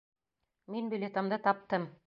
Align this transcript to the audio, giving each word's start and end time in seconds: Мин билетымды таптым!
Мин 0.75 0.89
билетымды 0.95 1.41
таптым! 1.49 1.91